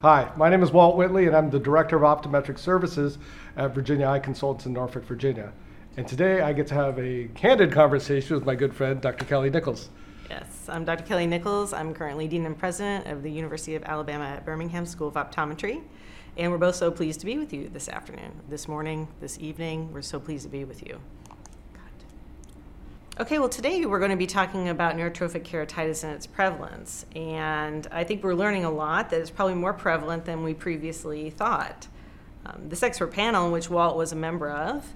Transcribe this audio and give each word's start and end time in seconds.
Hi, 0.00 0.30
my 0.36 0.48
name 0.48 0.62
is 0.62 0.70
Walt 0.70 0.94
Whitley, 0.96 1.26
and 1.26 1.34
I'm 1.34 1.50
the 1.50 1.58
Director 1.58 1.96
of 1.96 2.02
Optometric 2.02 2.56
Services 2.56 3.18
at 3.56 3.74
Virginia 3.74 4.06
Eye 4.06 4.20
Consultants 4.20 4.64
in 4.64 4.72
Norfolk, 4.72 5.02
Virginia. 5.02 5.52
And 5.96 6.06
today 6.06 6.40
I 6.40 6.52
get 6.52 6.68
to 6.68 6.74
have 6.74 6.96
a 7.00 7.28
candid 7.34 7.72
conversation 7.72 8.36
with 8.36 8.46
my 8.46 8.54
good 8.54 8.72
friend, 8.72 9.00
Dr. 9.00 9.24
Kelly 9.24 9.50
Nichols. 9.50 9.88
Yes, 10.30 10.68
I'm 10.68 10.84
Dr. 10.84 11.02
Kelly 11.02 11.26
Nichols. 11.26 11.72
I'm 11.72 11.92
currently 11.94 12.28
Dean 12.28 12.46
and 12.46 12.56
President 12.56 13.08
of 13.08 13.24
the 13.24 13.30
University 13.32 13.74
of 13.74 13.82
Alabama 13.82 14.26
at 14.26 14.44
Birmingham 14.44 14.86
School 14.86 15.08
of 15.08 15.14
Optometry. 15.14 15.82
And 16.36 16.52
we're 16.52 16.58
both 16.58 16.76
so 16.76 16.92
pleased 16.92 17.18
to 17.18 17.26
be 17.26 17.36
with 17.36 17.52
you 17.52 17.68
this 17.68 17.88
afternoon, 17.88 18.30
this 18.48 18.68
morning, 18.68 19.08
this 19.20 19.36
evening. 19.40 19.92
We're 19.92 20.02
so 20.02 20.20
pleased 20.20 20.44
to 20.44 20.48
be 20.48 20.64
with 20.64 20.86
you. 20.86 21.00
Okay, 23.20 23.40
well, 23.40 23.48
today 23.48 23.84
we're 23.84 23.98
going 23.98 24.12
to 24.12 24.16
be 24.16 24.28
talking 24.28 24.68
about 24.68 24.94
neurotrophic 24.94 25.42
keratitis 25.42 26.04
and 26.04 26.12
its 26.12 26.24
prevalence. 26.24 27.04
And 27.16 27.84
I 27.90 28.04
think 28.04 28.22
we're 28.22 28.36
learning 28.36 28.64
a 28.64 28.70
lot 28.70 29.10
that 29.10 29.20
is 29.20 29.28
probably 29.28 29.56
more 29.56 29.72
prevalent 29.72 30.24
than 30.24 30.44
we 30.44 30.54
previously 30.54 31.28
thought. 31.30 31.88
Um, 32.46 32.68
this 32.68 32.84
expert 32.84 33.08
panel, 33.08 33.50
which 33.50 33.68
Walt 33.68 33.96
was 33.96 34.12
a 34.12 34.16
member 34.16 34.48
of, 34.48 34.86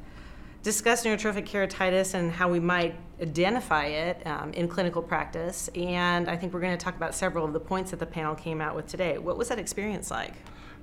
discussed 0.62 1.04
neurotrophic 1.04 1.48
keratitis 1.48 2.14
and 2.14 2.30
how 2.30 2.48
we 2.48 2.60
might 2.60 2.94
identify 3.20 3.86
it 3.86 4.24
um, 4.24 4.52
in 4.52 4.68
clinical 4.68 5.02
practice. 5.02 5.68
And 5.74 6.30
I 6.30 6.36
think 6.36 6.54
we're 6.54 6.60
going 6.60 6.78
to 6.78 6.84
talk 6.84 6.94
about 6.94 7.16
several 7.16 7.44
of 7.44 7.52
the 7.52 7.58
points 7.58 7.90
that 7.90 7.98
the 7.98 8.06
panel 8.06 8.36
came 8.36 8.60
out 8.60 8.76
with 8.76 8.86
today. 8.86 9.18
What 9.18 9.36
was 9.36 9.48
that 9.48 9.58
experience 9.58 10.12
like? 10.12 10.34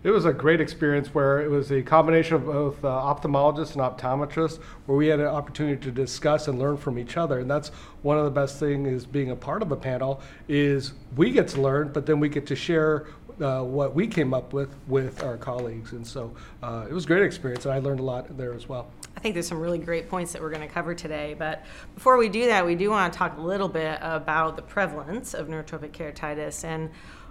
It 0.01 0.11
was 0.11 0.23
a 0.23 0.31
great 0.31 0.61
experience 0.61 1.13
where 1.13 1.41
it 1.41 1.49
was 1.49 1.73
a 1.73 1.81
combination 1.81 2.35
of 2.35 2.45
both 2.45 2.85
uh, 2.85 2.87
ophthalmologists 2.87 3.73
and 3.73 3.81
optometrists 3.81 4.57
where 4.85 4.97
we 4.97 5.07
had 5.07 5.19
an 5.19 5.25
opportunity 5.25 5.81
to 5.81 5.91
discuss 5.91 6.47
and 6.47 6.57
learn 6.57 6.77
from 6.77 6.97
each 6.97 7.17
other. 7.17 7.39
And 7.39 7.51
that's 7.51 7.67
one 8.01 8.17
of 8.17 8.23
the 8.23 8.31
best 8.31 8.61
things 8.61 8.87
is 8.87 9.05
being 9.05 9.31
a 9.31 9.35
part 9.35 9.61
of 9.61 9.73
a 9.73 9.75
panel 9.75 10.21
is 10.47 10.93
we 11.17 11.31
get 11.31 11.49
to 11.49 11.61
learn, 11.61 11.91
but 11.91 12.05
then 12.05 12.21
we 12.21 12.29
get 12.29 12.47
to 12.47 12.55
share 12.55 13.07
uh, 13.41 13.61
what 13.61 13.93
we 13.93 14.07
came 14.07 14.33
up 14.33 14.53
with 14.53 14.73
with 14.87 15.21
our 15.21 15.35
colleagues. 15.35 15.91
And 15.91 16.07
so 16.07 16.33
uh, 16.63 16.85
it 16.89 16.93
was 16.93 17.03
a 17.03 17.07
great 17.07 17.23
experience, 17.23 17.65
and 17.65 17.73
I 17.73 17.79
learned 17.79 17.99
a 17.99 18.03
lot 18.03 18.37
there 18.37 18.53
as 18.53 18.69
well. 18.69 18.91
I 19.17 19.19
think 19.19 19.33
there's 19.35 19.47
some 19.47 19.59
really 19.59 19.79
great 19.79 20.09
points 20.09 20.31
that 20.31 20.41
we're 20.41 20.49
going 20.49 20.65
to 20.65 20.73
cover 20.73 20.95
today. 20.95 21.35
But 21.37 21.65
before 21.93 22.17
we 22.17 22.29
do 22.29 22.45
that, 22.45 22.65
we 22.65 22.75
do 22.75 22.89
want 22.89 23.11
to 23.11 23.19
talk 23.19 23.37
a 23.37 23.41
little 23.41 23.67
bit 23.67 23.99
about 24.01 24.55
the 24.55 24.61
prevalence 24.61 25.33
of 25.33 25.47
neurotrophic 25.47 25.91
keratitis 25.91 26.63
and 26.63 26.89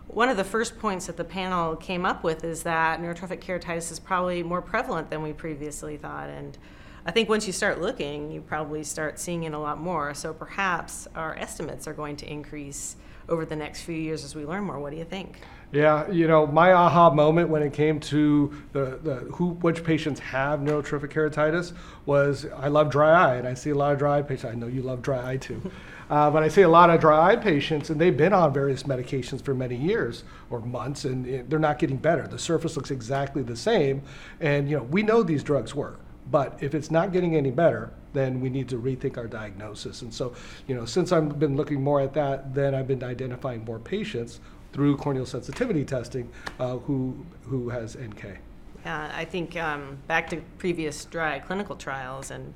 one 0.09 0.31
of 0.31 0.37
the 0.37 0.45
first 0.45 0.79
points 0.79 1.07
that 1.07 1.17
the 1.17 1.25
panel 1.25 1.77
came 1.77 2.05
up 2.05 2.25
with 2.25 2.43
is 2.43 2.63
that 2.63 3.01
neurotrophic 3.01 3.41
keratitis 3.41 3.93
is 3.93 4.01
probably 4.01 4.43
more 4.43 4.63
prevalent 4.63 5.11
than 5.11 5.23
we 5.23 5.33
previously 5.33 5.97
thought. 5.99 6.31
And 6.31 6.57
I 7.05 7.11
think 7.11 7.29
once 7.29 7.47
you 7.47 7.53
start 7.53 7.81
looking, 7.81 8.31
you 8.31 8.41
probably 8.41 8.85
start 8.85 9.19
seeing 9.19 9.45
it 9.45 9.53
a 9.53 9.59
lot 9.59 9.79
more. 9.79 10.15
So 10.15 10.33
perhaps 10.33 11.07
our 11.15 11.37
estimates 11.37 11.87
are 11.87 11.93
going 11.93 12.17
to 12.17 12.31
increase 12.31 12.97
over 13.29 13.45
the 13.45 13.57
next 13.57 13.83
few 13.83 13.95
years 13.95 14.25
as 14.25 14.35
we 14.35 14.45
learn 14.45 14.65
more. 14.65 14.79
What 14.79 14.91
do 14.91 14.97
you 14.97 15.05
think? 15.05 15.39
Yeah, 15.71 16.11
you 16.11 16.27
know, 16.27 16.47
my 16.47 16.73
aha 16.73 17.11
moment 17.11 17.51
when 17.51 17.63
it 17.63 17.75
came 17.75 18.01
to 18.01 18.51
the, 18.73 18.99
the 19.03 19.15
who 19.33 19.51
which 19.51 19.85
patients 19.85 20.19
have 20.21 20.61
neurotrophic 20.61 21.13
keratitis 21.13 21.75
was 22.07 22.47
I 22.57 22.69
love 22.69 22.91
dry 22.91 23.11
eye, 23.11 23.35
and 23.37 23.47
I 23.47 23.53
see 23.53 23.71
a 23.71 23.75
lot 23.75 23.93
of 23.93 23.99
dry 23.99 24.19
eye 24.19 24.23
patients. 24.23 24.51
I 24.51 24.55
know 24.55 24.67
you 24.67 24.81
love 24.81 25.03
dry 25.03 25.33
eye 25.33 25.37
too, 25.37 25.61
uh, 26.11 26.31
but 26.31 26.43
I 26.43 26.49
see 26.49 26.63
a 26.63 26.69
lot 26.71 26.89
of 26.89 27.03
dry 27.03 27.33
eye 27.33 27.37
patients, 27.37 27.91
and 27.91 28.01
they've 28.01 28.17
been 28.17 28.33
on 28.33 28.55
various 28.55 28.85
medications 28.85 29.43
for 29.45 29.53
many 29.53 29.77
years 29.77 30.25
or 30.49 30.61
months, 30.61 31.05
and 31.05 31.51
they're 31.51 31.59
not 31.59 31.79
getting 31.79 31.99
better. 31.99 32.27
The 32.27 32.39
surface 32.39 32.75
looks 32.75 32.91
exactly 32.91 33.43
the 33.43 33.57
same, 33.57 34.01
and 34.41 34.71
you 34.71 34.77
know 34.79 34.85
we 34.85 35.03
know 35.03 35.23
these 35.23 35.43
drugs 35.43 35.75
work. 35.75 36.01
But 36.31 36.59
if 36.63 36.75
it's 36.75 36.91
not 36.91 37.13
getting 37.13 37.37
any 37.37 37.51
better, 37.51 37.93
then 38.13 38.41
we 38.41 38.51
need 38.51 38.69
to 38.69 38.79
rethink 38.79 39.17
our 39.17 39.27
diagnosis. 39.27 40.03
And 40.03 40.13
so, 40.13 40.35
you 40.67 40.75
know, 40.75 40.85
since 40.85 41.13
I've 41.13 41.39
been 41.39 41.57
looking 41.57 41.83
more 41.83 42.01
at 42.01 42.13
that, 42.15 42.55
then 42.55 42.75
I've 42.75 42.89
been 42.89 43.03
identifying 43.03 43.65
more 43.65 43.79
patients 43.79 44.41
through 44.73 44.97
corneal 44.97 45.27
sensitivity 45.27 45.85
testing 45.85 46.31
uh, 46.59 46.77
who, 46.79 47.25
who 47.45 47.71
has 47.71 47.97
NK. 47.97 48.39
Yeah, 48.85 49.13
I 49.15 49.25
think 49.25 49.57
um, 49.57 49.99
back 50.07 50.29
to 50.31 50.41
previous 50.59 51.05
dry 51.05 51.39
clinical 51.39 51.77
trials, 51.77 52.31
and 52.31 52.55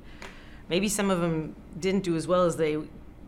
maybe 0.69 0.87
some 0.87 1.09
of 1.09 1.19
them 1.19 1.55
didn't 1.79 2.03
do 2.03 2.15
as 2.15 2.27
well 2.27 2.45
as 2.45 2.57
they 2.57 2.77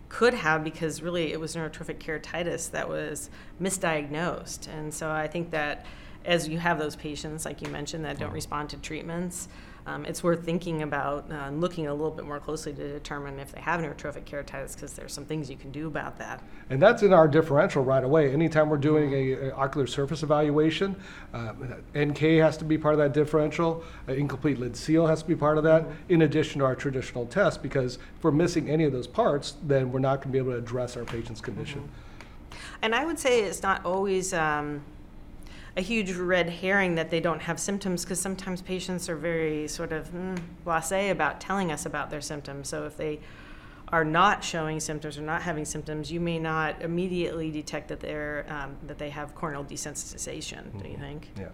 could 0.09 0.33
have 0.33 0.63
because 0.63 1.01
really 1.01 1.33
it 1.33 1.39
was 1.39 1.55
neurotrophic 1.55 1.97
keratitis 1.97 2.71
that 2.71 2.87
was 2.87 3.29
misdiagnosed. 3.61 4.67
And 4.67 4.93
so 4.93 5.09
I 5.09 5.27
think 5.27 5.51
that 5.51 5.85
as 6.23 6.47
you 6.47 6.57
have 6.57 6.79
those 6.79 6.95
patients, 6.95 7.45
like 7.45 7.61
you 7.61 7.69
mentioned, 7.69 8.05
that 8.05 8.17
don't 8.17 8.27
mm-hmm. 8.27 8.35
respond 8.35 8.69
to 8.69 8.77
treatments, 8.77 9.47
um, 9.87 10.03
it's 10.05 10.23
worth 10.23 10.43
thinking 10.43 10.81
about 10.81 11.31
uh, 11.31 11.49
looking 11.51 11.85
a 11.87 11.93
little 11.93 12.11
bit 12.11 12.25
more 12.25 12.39
closely 12.39 12.73
to 12.73 12.93
determine 12.93 13.39
if 13.39 13.51
they 13.51 13.61
have 13.61 13.79
neurotrophic 13.81 14.23
keratitis 14.23 14.73
because 14.73 14.93
there's 14.93 15.13
some 15.13 15.25
things 15.25 15.49
you 15.49 15.57
can 15.57 15.71
do 15.71 15.85
about 15.85 16.17
that. 16.17 16.43
And 16.71 16.81
that's 16.81 17.03
in 17.03 17.13
our 17.13 17.27
differential 17.27 17.83
right 17.83 18.03
away. 18.03 18.33
Anytime 18.33 18.69
we're 18.69 18.77
doing 18.77 19.13
a, 19.13 19.49
a 19.49 19.51
ocular 19.51 19.85
surface 19.85 20.23
evaluation, 20.23 20.95
uh, 21.33 21.53
NK 21.95 22.17
has 22.17 22.57
to 22.57 22.65
be 22.65 22.77
part 22.79 22.95
of 22.95 22.99
that 22.99 23.13
differential. 23.13 23.83
Uh, 24.09 24.13
incomplete 24.13 24.57
lid 24.57 24.75
seal 24.75 25.05
has 25.05 25.21
to 25.21 25.27
be 25.27 25.35
part 25.35 25.59
of 25.59 25.63
that, 25.63 25.83
mm-hmm. 25.83 26.13
in 26.13 26.21
addition 26.23 26.59
to 26.59 26.65
our 26.65 26.75
traditional 26.75 27.27
test. 27.27 27.61
Because 27.61 27.95
if 28.17 28.23
we're 28.23 28.31
missing 28.31 28.69
any 28.69 28.85
of 28.85 28.91
those 28.91 29.07
parts, 29.07 29.55
then 29.63 29.91
we're 29.91 29.99
not 29.99 30.15
going 30.15 30.29
to 30.29 30.31
be 30.31 30.39
able 30.39 30.51
to 30.51 30.57
address 30.57 30.97
our 30.97 31.05
patient's 31.05 31.41
condition. 31.41 31.81
Mm-hmm. 31.81 32.57
And 32.81 32.95
I 32.95 33.05
would 33.05 33.19
say 33.19 33.41
it's 33.41 33.61
not 33.61 33.85
always. 33.85 34.33
Um, 34.33 34.81
a 35.77 35.81
huge 35.81 36.13
red 36.13 36.49
herring 36.49 36.95
that 36.95 37.09
they 37.09 37.19
don't 37.19 37.41
have 37.41 37.59
symptoms 37.59 38.03
because 38.03 38.19
sometimes 38.19 38.61
patients 38.61 39.09
are 39.09 39.15
very 39.15 39.67
sort 39.67 39.91
of 39.91 40.09
mm, 40.11 40.37
blasé 40.65 41.11
about 41.11 41.41
telling 41.41 41.71
us 41.71 41.85
about 41.85 42.09
their 42.09 42.21
symptoms. 42.21 42.69
So 42.69 42.85
if 42.85 42.95
they 42.95 43.19
are 43.89 44.03
not 44.03 44.43
showing 44.43 44.79
symptoms 44.79 45.17
or 45.17 45.21
not 45.21 45.41
having 45.41 45.65
symptoms, 45.65 46.11
you 46.11 46.19
may 46.19 46.39
not 46.39 46.81
immediately 46.81 47.51
detect 47.51 47.87
that 47.89 47.99
they're 47.99 48.45
um, 48.49 48.75
that 48.87 48.97
they 48.97 49.09
have 49.09 49.35
corneal 49.35 49.63
desensitization. 49.63 50.63
Mm-hmm. 50.63 50.79
Do 50.79 50.89
you 50.89 50.97
think? 50.97 51.29
Yeah, 51.37 51.49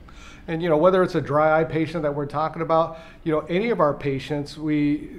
and 0.48 0.64
you 0.64 0.70
know 0.70 0.78
whether 0.78 1.04
it's 1.04 1.16
a 1.16 1.22
dry 1.22 1.60
eye 1.60 1.64
patient 1.64 2.04
that 2.04 2.16
we're 2.16 2.26
talking 2.26 2.62
about, 2.62 3.00
you 3.24 3.32
know 3.32 3.42
any 3.42 3.70
of 3.70 3.80
our 3.80 3.94
patients, 3.94 4.58
we 4.58 5.10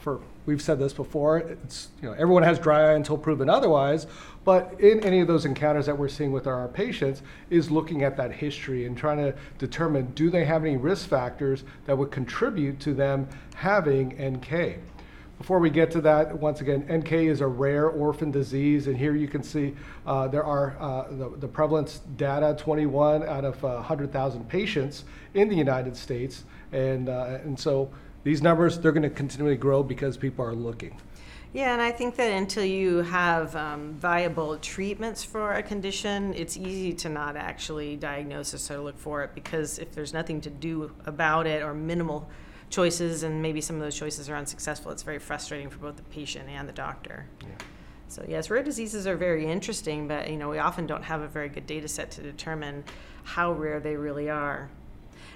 for 0.00 0.20
we've 0.46 0.62
said 0.62 0.78
this 0.78 0.92
before. 0.92 1.38
It's 1.38 1.88
you 2.00 2.08
know 2.08 2.14
everyone 2.14 2.44
has 2.44 2.58
dry 2.58 2.90
eye 2.90 2.94
until 2.94 3.18
proven 3.18 3.48
otherwise. 3.48 4.06
But 4.44 4.80
in 4.80 5.00
any 5.00 5.20
of 5.20 5.28
those 5.28 5.44
encounters 5.44 5.86
that 5.86 5.98
we're 5.98 6.08
seeing 6.08 6.32
with 6.32 6.46
our 6.46 6.66
patients, 6.68 7.22
is 7.50 7.70
looking 7.70 8.04
at 8.04 8.16
that 8.16 8.32
history 8.32 8.86
and 8.86 8.96
trying 8.96 9.18
to 9.18 9.34
determine 9.58 10.12
do 10.14 10.30
they 10.30 10.44
have 10.44 10.64
any 10.64 10.76
risk 10.76 11.08
factors 11.08 11.64
that 11.84 11.98
would 11.98 12.10
contribute 12.10 12.80
to 12.80 12.94
them 12.94 13.28
having 13.54 14.08
NK. 14.18 14.78
Before 15.40 15.58
we 15.58 15.70
get 15.70 15.90
to 15.92 16.02
that, 16.02 16.38
once 16.38 16.60
again, 16.60 16.84
NK 16.92 17.12
is 17.12 17.40
a 17.40 17.46
rare 17.46 17.88
orphan 17.88 18.30
disease, 18.30 18.88
and 18.88 18.94
here 18.98 19.16
you 19.16 19.26
can 19.26 19.42
see 19.42 19.74
uh, 20.04 20.28
there 20.28 20.44
are 20.44 20.76
uh, 20.78 21.06
the, 21.08 21.30
the, 21.38 21.48
prevalence 21.48 22.02
data 22.18 22.54
21 22.58 23.22
out 23.22 23.46
of 23.46 23.64
uh, 23.64 23.76
100,000 23.76 24.46
patients 24.50 25.04
in 25.32 25.48
the 25.48 25.56
United 25.56 25.96
States. 25.96 26.44
And, 26.72 27.08
uh, 27.08 27.38
and 27.42 27.58
so 27.58 27.90
these 28.22 28.42
numbers, 28.42 28.78
they're 28.78 28.92
going 28.92 29.02
to 29.02 29.08
continually 29.08 29.56
grow 29.56 29.82
because 29.82 30.18
people 30.18 30.44
are 30.44 30.54
looking. 30.54 30.98
Yeah, 31.54 31.72
and 31.72 31.80
I 31.80 31.90
think 31.90 32.16
that 32.16 32.32
until 32.32 32.66
you 32.66 32.98
have 32.98 33.56
um, 33.56 33.94
viable 33.94 34.58
treatments 34.58 35.24
for 35.24 35.54
a 35.54 35.62
condition, 35.62 36.34
it's 36.34 36.58
easy 36.58 36.92
to 36.92 37.08
not 37.08 37.38
actually 37.38 37.96
diagnose 37.96 38.52
it 38.52 38.70
or 38.70 38.80
look 38.80 38.98
for 38.98 39.24
it 39.24 39.34
because 39.34 39.78
if 39.78 39.92
there's 39.92 40.12
nothing 40.12 40.42
to 40.42 40.50
do 40.50 40.92
about 41.06 41.46
it 41.46 41.62
or 41.62 41.72
minimal 41.72 42.28
choices 42.70 43.22
and 43.22 43.42
maybe 43.42 43.60
some 43.60 43.76
of 43.76 43.82
those 43.82 43.96
choices 43.96 44.30
are 44.30 44.36
unsuccessful, 44.36 44.90
it's 44.92 45.02
very 45.02 45.18
frustrating 45.18 45.68
for 45.68 45.78
both 45.78 45.96
the 45.96 46.02
patient 46.04 46.48
and 46.48 46.68
the 46.68 46.72
doctor. 46.72 47.26
Yeah. 47.42 47.48
So 48.08 48.24
yes, 48.26 48.50
rare 48.50 48.62
diseases 48.62 49.06
are 49.06 49.16
very 49.16 49.46
interesting, 49.46 50.08
but 50.08 50.30
you 50.30 50.36
know 50.36 50.48
we 50.48 50.58
often 50.58 50.86
don't 50.86 51.04
have 51.04 51.20
a 51.20 51.28
very 51.28 51.48
good 51.48 51.66
data 51.66 51.88
set 51.88 52.10
to 52.12 52.22
determine 52.22 52.84
how 53.22 53.52
rare 53.52 53.78
they 53.80 53.96
really 53.96 54.30
are. 54.30 54.70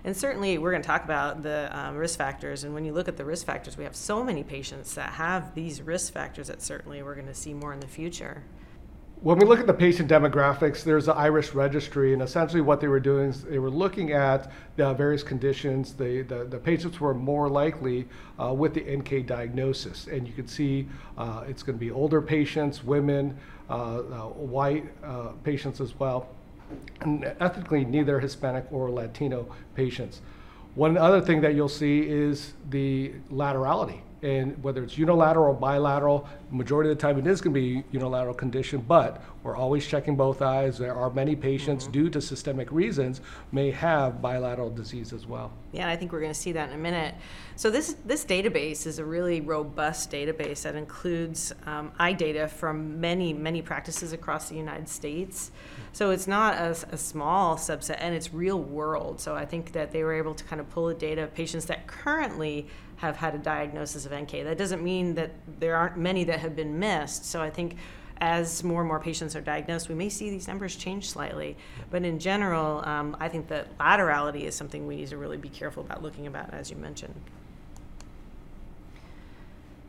And 0.05 0.15
certainly, 0.15 0.59
we're 0.59 0.71
going 0.71 0.83
to 0.83 0.87
talk 0.87 1.05
about 1.05 1.43
the 1.43 1.71
um, 1.73 1.97
risk 1.97 2.19
factors. 2.19 2.65
And 2.65 2.75
when 2.75 2.85
you 2.85 2.93
look 2.93 3.09
at 3.09 3.17
the 3.17 3.25
risk 3.25 3.47
factors, 3.47 3.79
we 3.79 3.85
have 3.85 3.97
so 3.97 4.23
many 4.23 4.43
patients 4.43 4.95
that 4.97 5.15
have 5.15 5.55
these 5.55 5.81
risk 5.81 6.13
factors 6.13 6.49
that 6.49 6.61
certainly 6.61 7.03
we're 7.03 7.15
going 7.15 7.27
to 7.27 7.35
see 7.35 7.55
more 7.55 7.73
in 7.73 7.81
the 7.81 7.87
future. 7.87 8.43
When 9.25 9.39
we 9.39 9.47
look 9.47 9.59
at 9.59 9.67
the 9.67 9.73
patient 9.73 10.11
demographics, 10.11 10.85
there's 10.85 11.07
the 11.07 11.15
IRIS 11.15 11.55
registry, 11.55 12.13
and 12.13 12.21
essentially 12.21 12.61
what 12.61 12.79
they 12.79 12.89
were 12.89 13.01
doing 13.01 13.31
is 13.31 13.43
they 13.43 13.59
were 13.59 13.71
looking 13.71 14.13
at 14.13 14.53
the 14.77 14.93
various 14.93 15.23
conditions. 15.23 15.95
The, 15.95 16.21
the, 16.21 16.45
the 16.45 16.59
patients 16.59 17.01
were 17.01 17.15
more 17.15 17.49
likely 17.49 18.07
uh, 18.39 18.53
with 18.53 18.75
the 18.75 18.83
NK 18.83 19.27
diagnosis, 19.27 20.09
and 20.09 20.29
you 20.29 20.35
can 20.35 20.47
see 20.47 20.87
uh, 21.17 21.45
it's 21.49 21.63
going 21.63 21.79
to 21.79 21.81
be 21.81 21.91
older 21.91 22.21
patients, 22.21 22.85
women, 22.85 23.35
uh, 23.71 23.73
uh 23.73 24.01
white 24.29 24.85
uh, 25.03 25.29
patients 25.43 25.81
as 25.81 25.99
well 25.99 26.29
and 27.01 27.25
ethnically 27.41 27.83
neither 27.83 28.21
Hispanic 28.21 28.67
or 28.71 28.91
Latino 28.91 29.47
patients. 29.75 30.21
One 30.75 30.99
other 30.99 31.23
thing 31.23 31.41
that 31.41 31.55
you'll 31.55 31.71
see 31.71 32.01
is 32.01 32.53
the 32.69 33.13
laterality 33.33 34.01
and 34.23 34.63
whether 34.63 34.83
it's 34.83 34.97
unilateral 34.97 35.49
or 35.49 35.55
bilateral, 35.55 36.27
majority 36.51 36.91
of 36.91 36.97
the 36.97 37.01
time 37.01 37.19
it 37.19 37.27
is 37.27 37.41
going 37.41 37.53
to 37.55 37.61
be 37.61 37.85
unilateral 37.91 38.35
condition, 38.35 38.81
but 38.81 39.23
we're 39.43 39.57
always 39.57 39.87
checking 39.87 40.17
both 40.17 40.41
eyes. 40.41 40.79
There 40.79 40.95
are 40.95 41.11
many 41.11 41.37
patients, 41.37 41.87
due 41.87 42.09
to 42.09 42.21
systemic 42.21 42.73
reasons, 42.73 43.21
may 43.53 43.71
have 43.71 44.23
bilateral 44.23 44.71
disease 44.71 45.13
as 45.13 45.27
well. 45.27 45.53
Yeah, 45.73 45.91
I 45.91 45.97
think 45.97 46.13
we're 46.13 46.21
going 46.21 46.33
to 46.33 46.39
see 46.39 46.53
that 46.53 46.71
in 46.71 46.75
a 46.75 46.79
minute. 46.79 47.15
So 47.57 47.71
this 47.71 47.97
this 48.05 48.25
database 48.25 48.87
is 48.87 48.99
a 48.99 49.05
really 49.05 49.41
robust 49.41 50.11
database 50.11 50.63
that 50.63 50.75
includes 50.75 51.53
um, 51.67 51.93
eye 51.99 52.13
data 52.13 52.49
from 52.49 53.01
many 53.01 53.33
many 53.33 53.61
practices 53.61 54.13
across 54.13 54.49
the 54.49 54.57
United 54.57 54.89
States. 54.89 55.51
So 55.93 56.11
it's 56.11 56.27
not 56.27 56.55
a, 56.55 56.71
a, 56.91 56.97
small 56.97 57.57
subset, 57.57 57.99
and 58.01 58.17
it's 58.17 58.35
real 58.35 58.59
world. 58.59 59.21
So 59.21 59.37
I 59.37 59.45
think 59.45 59.73
that 59.73 59.93
they 59.93 60.03
were 60.03 60.15
able 60.15 60.35
to 60.35 60.43
kind 60.43 60.61
of 60.61 60.69
pull 60.71 60.87
the 60.87 60.95
data 60.95 61.23
of 61.23 61.33
patients 61.33 61.67
that 61.67 61.87
currently 61.87 62.67
have 62.97 63.17
had 63.17 63.35
a 63.35 63.39
diagnosis 63.39 64.07
of 64.07 64.13
NK. 64.15 64.45
That 64.45 64.59
doesn't 64.59 64.83
mean 64.83 65.15
that 65.15 65.33
there 65.61 65.77
aren't 65.77 65.97
many 65.97 66.25
that 66.25 66.41
have 66.41 66.57
been 66.57 66.79
missed. 66.79 67.27
So 67.27 67.43
I 67.43 67.51
think 67.51 67.77
as 68.21 68.63
more 68.63 68.81
and 68.81 68.89
more 68.89 69.01
patients 69.01 69.35
are 69.35 69.41
diagnosed, 69.41 69.89
we 69.89 69.95
may 69.95 70.09
see 70.09 70.31
these 70.31 70.49
numbers 70.49 70.77
change 70.77 71.11
slightly. 71.11 71.57
But 71.91 72.05
in 72.05 72.19
general, 72.19 72.83
um, 72.87 73.17
I 73.21 73.29
think 73.29 73.49
that 73.49 73.77
laterality 73.79 74.43
is 74.43 74.55
something 74.55 74.87
we 74.87 74.97
need 74.97 75.09
to 75.09 75.17
really 75.17 75.37
be 75.37 75.49
careful 75.49 75.83
about 75.83 76.03
looking 76.03 76.27
about, 76.27 76.55
as 76.55 76.71
you 76.71 76.77
mentioned. 76.77 77.15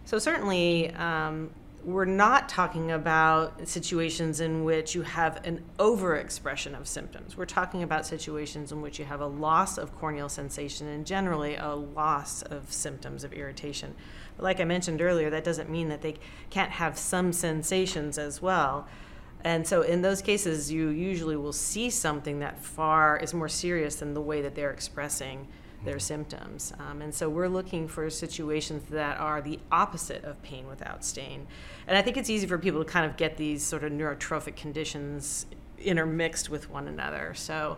So 0.06 0.20
certainly, 0.20 0.92
um, 0.96 1.52
we're 1.86 2.06
not 2.06 2.50
talking 2.50 2.92
about 2.92 3.68
situations 3.68 4.40
in 4.40 4.64
which 4.64 4.96
you 4.96 5.04
have 5.04 5.40
an 5.46 5.64
overexpression 5.78 6.78
of 6.78 6.88
symptoms. 6.88 7.38
We're 7.38 7.46
talking 7.46 7.84
about 7.84 8.08
situations 8.08 8.72
in 8.72 8.82
which 8.82 8.98
you 8.98 9.06
have 9.06 9.22
a 9.22 9.28
loss 9.28 9.78
of 9.78 9.96
corneal 9.96 10.28
sensation 10.28 10.88
and 10.88 11.06
generally 11.06 11.56
a 11.56 11.76
loss 11.76 12.42
of 12.42 12.74
symptoms 12.74 13.24
of 13.24 13.34
irritation. 13.34 13.94
But 14.36 14.46
like 14.46 14.60
I 14.60 14.64
mentioned 14.64 15.00
earlier, 15.00 15.30
that 15.30 15.44
doesn't 15.44 15.70
mean 15.70 15.90
that 15.90 16.02
they 16.02 16.16
can't 16.50 16.72
have 16.72 16.98
some 16.98 17.32
sensations 17.32 18.18
as 18.18 18.42
well. 18.42 18.88
And 19.44 19.68
so 19.68 19.84
in 19.84 20.02
those 20.02 20.24
cases, 20.24 20.72
you 20.72 20.90
usually 20.90 21.36
will 21.36 21.54
see 21.54 21.92
something 21.92 22.40
that 22.40 22.64
far 22.64 23.18
is 23.18 23.32
more 23.32 23.48
serious 23.48 23.98
than 23.98 24.16
the 24.16 24.22
way 24.22 24.42
that 24.42 24.56
they're 24.56 24.72
expressing 24.72 25.48
their 25.86 26.00
symptoms. 26.00 26.74
Um, 26.80 27.02
and 27.02 27.14
so 27.14 27.30
we're 27.30 27.48
looking 27.48 27.88
for 27.88 28.10
situations 28.10 28.84
that 28.90 29.18
are 29.20 29.42
the 29.42 29.60
opposite 29.72 30.24
of 30.24 30.42
pain 30.42 30.68
without 30.68 31.06
stain. 31.06 31.48
And 31.88 31.98
I 31.98 32.02
think 32.02 32.18
it's 32.18 32.30
easy 32.30 32.48
for 32.48 32.58
people 32.58 32.84
to 32.84 32.90
kind 32.90 33.06
of 33.10 33.16
get 33.16 33.38
these 33.38 33.64
sort 33.64 33.84
of 33.84 33.92
neurotrophic 33.92 34.56
conditions 34.56 35.46
intermixed 35.80 36.50
with 36.50 36.70
one 36.70 36.88
another. 36.88 37.34
So, 37.36 37.78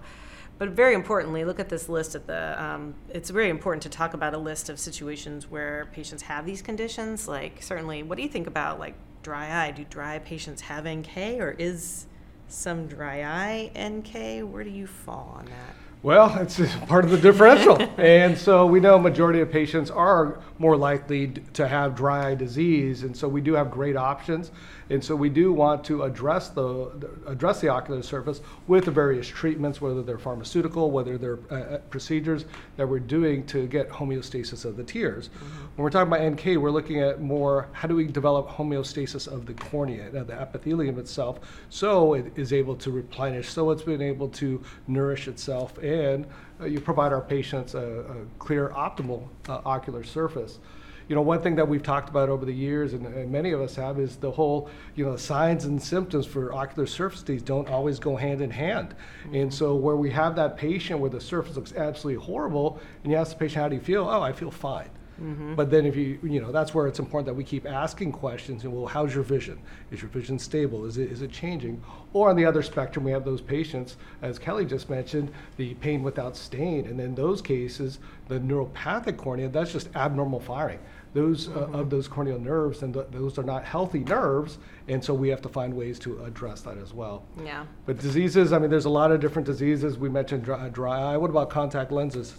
but 0.57 0.69
very 0.69 0.95
importantly, 0.95 1.45
look 1.45 1.59
at 1.59 1.69
this 1.69 1.87
list 1.87 2.15
at 2.15 2.25
the. 2.25 2.61
Um, 2.61 2.95
it's 3.09 3.29
very 3.29 3.49
important 3.49 3.83
to 3.83 3.89
talk 3.89 4.15
about 4.15 4.33
a 4.33 4.39
list 4.39 4.69
of 4.69 4.79
situations 4.79 5.51
where 5.51 5.87
patients 5.91 6.23
have 6.23 6.45
these 6.45 6.63
conditions. 6.63 7.27
Like 7.27 7.61
certainly, 7.61 8.01
what 8.01 8.15
do 8.15 8.23
you 8.23 8.29
think 8.29 8.47
about 8.47 8.79
like 8.79 8.95
dry 9.21 9.65
eye? 9.65 9.71
Do 9.71 9.83
dry 9.83 10.17
patients 10.17 10.61
have 10.61 10.87
NK, 10.87 11.39
or 11.39 11.51
is 11.51 12.07
some 12.47 12.87
dry 12.87 13.23
eye 13.23 13.71
NK? 13.77 14.51
Where 14.51 14.63
do 14.63 14.71
you 14.71 14.87
fall 14.87 15.35
on 15.37 15.45
that? 15.45 15.86
Well, 16.03 16.37
it's 16.39 16.59
part 16.85 17.05
of 17.05 17.11
the 17.11 17.17
differential. 17.17 17.81
and 17.97 18.37
so 18.37 18.65
we 18.67 18.79
know 18.79 18.99
majority 18.99 19.41
of 19.41 19.51
patients 19.51 19.89
are 19.89 20.39
more 20.59 20.77
likely 20.77 21.27
to 21.53 21.67
have 21.67 21.95
dry 21.95 22.29
eye 22.29 22.35
disease. 22.35 23.03
And 23.03 23.17
so 23.17 23.27
we 23.27 23.41
do 23.41 23.53
have 23.53 23.71
great 23.71 23.95
options. 23.95 24.51
And 24.89 25.03
so 25.03 25.15
we 25.15 25.29
do 25.29 25.51
want 25.51 25.83
to 25.85 26.03
address 26.03 26.49
the, 26.49 27.09
address 27.25 27.59
the 27.59 27.67
ocular 27.69 28.01
surface 28.01 28.41
with 28.67 28.85
the 28.85 28.91
various 28.91 29.27
treatments, 29.27 29.81
whether 29.81 30.01
they're 30.01 30.17
pharmaceutical, 30.17 30.91
whether 30.91 31.17
they're 31.17 31.39
uh, 31.51 31.55
uh 31.55 31.77
procedures 31.89 32.45
that 32.77 32.87
we're 32.87 32.99
doing 32.99 33.45
to 33.47 33.67
get 33.67 33.89
homeostasis 33.89 34.63
of 34.63 34.77
the 34.77 34.83
tears. 34.83 35.27
Mm-hmm. 35.27 35.45
When 35.75 35.83
we're 35.83 35.89
talking 35.89 36.13
about 36.13 36.31
NK, 36.31 36.61
we're 36.61 36.71
looking 36.71 37.01
at 37.01 37.21
more 37.21 37.67
how 37.73 37.87
do 37.87 37.95
we 37.95 38.05
develop 38.05 38.47
homeostasis 38.47 39.27
of 39.27 39.45
the 39.45 39.53
cornea, 39.55 40.09
the 40.09 40.39
epithelium 40.39 40.99
itself, 40.99 41.39
so 41.69 42.13
it 42.13 42.31
is 42.37 42.53
able 42.53 42.75
to 42.77 42.91
replenish, 42.91 43.49
so 43.49 43.71
it's 43.71 43.83
been 43.83 44.01
able 44.01 44.29
to 44.29 44.63
nourish 44.87 45.27
itself, 45.27 45.77
and 45.87 46.25
uh, 46.59 46.65
you 46.65 46.79
provide 46.79 47.13
our 47.13 47.21
patients 47.21 47.73
a, 47.73 47.79
a 47.79 48.15
clear, 48.39 48.69
optimal 48.69 49.27
uh, 49.49 49.61
ocular 49.65 50.03
surface 50.03 50.59
you 51.07 51.15
know, 51.15 51.21
one 51.21 51.41
thing 51.41 51.55
that 51.55 51.67
we've 51.67 51.83
talked 51.83 52.09
about 52.09 52.27
over 52.27 52.45
the 52.45 52.53
years, 52.53 52.93
and, 52.93 53.05
and, 53.05 53.31
many 53.31 53.51
of 53.51 53.61
us 53.61 53.75
have, 53.75 53.99
is 53.99 54.17
the 54.17 54.31
whole, 54.31 54.69
you 54.95 55.05
know, 55.05 55.15
signs 55.15 55.63
and 55.63 55.81
symptoms 55.81 56.25
for 56.25 56.53
ocular 56.53 56.85
surface 56.85 57.23
disease 57.23 57.41
don't 57.41 57.69
always 57.69 57.97
go 57.97 58.15
hand 58.15 58.41
in 58.41 58.51
hand. 58.51 58.93
Mm-hmm. 59.23 59.35
And 59.35 59.53
so, 59.53 59.75
where 59.75 59.95
we 59.95 60.11
have 60.11 60.35
that 60.35 60.57
patient 60.57 60.99
where 60.99 61.09
the 61.09 61.21
surface 61.21 61.55
looks 61.55 61.73
absolutely 61.73 62.23
horrible, 62.23 62.79
and 63.03 63.11
you 63.11 63.17
ask 63.17 63.31
the 63.31 63.37
patient, 63.37 63.61
"How 63.61 63.69
do 63.69 63.75
you 63.75 63.81
feel?" 63.81 64.03
"Oh, 64.09 64.21
I 64.21 64.33
feel 64.33 64.51
fine." 64.51 64.89
Mm-hmm. 65.21 65.55
But 65.55 65.71
then 65.71 65.85
if 65.85 65.95
you, 65.95 66.19
you 66.23 66.41
know, 66.41 66.51
that's 66.51 66.73
where 66.73 66.87
it's 66.87 66.99
important 66.99 67.25
that 67.27 67.33
we 67.33 67.43
keep 67.43 67.65
asking 67.65 68.11
questions 68.11 68.63
and, 68.63 68.73
well, 68.73 68.85
how's 68.85 69.13
your 69.13 69.23
vision? 69.23 69.59
Is 69.91 70.01
your 70.01 70.09
vision 70.09 70.37
stable? 70.37 70.85
Is 70.85 70.97
it, 70.97 71.11
is 71.11 71.21
it 71.21 71.31
changing? 71.31 71.81
Or 72.13 72.29
on 72.29 72.35
the 72.35 72.45
other 72.45 72.61
spectrum, 72.61 73.03
we 73.05 73.11
have 73.11 73.25
those 73.25 73.41
patients, 73.41 73.97
as 74.21 74.37
Kelly 74.39 74.65
just 74.65 74.89
mentioned, 74.89 75.31
the 75.57 75.73
pain 75.75 76.03
without 76.03 76.37
stain. 76.37 76.87
And 76.87 76.99
in 76.99 77.15
those 77.15 77.41
cases, 77.41 77.99
the 78.27 78.39
neuropathic 78.39 79.17
cornea, 79.17 79.49
that's 79.49 79.73
just 79.73 79.89
abnormal 79.95 80.39
firing 80.39 80.79
those 81.13 81.49
uh, 81.49 81.67
of 81.73 81.89
those 81.89 82.07
corneal 82.07 82.39
nerves, 82.39 82.83
and 82.83 82.93
th- 82.93 83.07
those 83.11 83.39
are 83.39 83.43
not 83.43 83.63
healthy 83.63 83.99
nerves, 83.99 84.59
and 84.87 85.03
so 85.03 85.13
we 85.13 85.29
have 85.29 85.41
to 85.41 85.49
find 85.49 85.73
ways 85.73 85.97
to 85.99 86.23
address 86.23 86.61
that 86.61 86.77
as 86.77 86.93
well. 86.93 87.23
Yeah. 87.43 87.65
But 87.85 87.97
diseases, 87.97 88.53
I 88.53 88.59
mean, 88.59 88.69
there's 88.69 88.85
a 88.85 88.89
lot 88.89 89.11
of 89.11 89.19
different 89.19 89.45
diseases. 89.45 89.97
We 89.97 90.09
mentioned 90.09 90.43
dry, 90.43 90.69
dry 90.69 91.13
eye. 91.13 91.17
What 91.17 91.29
about 91.29 91.49
contact 91.49 91.91
lenses? 91.91 92.35